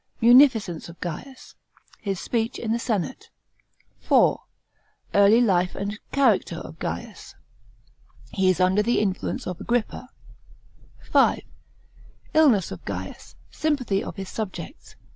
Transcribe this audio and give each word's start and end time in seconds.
Munificence 0.19 0.89
of 0.89 0.99
Gaius. 0.99 1.53
His 1.99 2.19
speech 2.19 2.57
in 2.57 2.71
the 2.71 2.79
senate.§ 2.79 3.29
4. 4.07 4.41
Early 5.13 5.41
life 5.41 5.75
and 5.75 5.99
character 6.11 6.55
of 6.55 6.79
Gaius. 6.79 7.35
He 8.31 8.49
is 8.49 8.59
under 8.59 8.81
the 8.81 8.99
influence 8.99 9.45
of 9.45 9.61
Agrippa.§ 9.61 10.09
5. 11.11 11.41
Illness 12.33 12.71
of 12.71 12.83
Gaius. 12.83 13.35
Sympathy 13.51 14.03
of 14.03 14.15
his 14.15 14.29
subjects. 14.29 14.95